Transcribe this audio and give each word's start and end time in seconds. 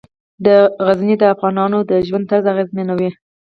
غزني 0.85 1.15
د 1.19 1.23
افغانانو 1.33 1.79
د 1.89 1.91
ژوند 2.07 2.25
طرز 2.31 2.45
اغېزمنوي. 2.53 3.09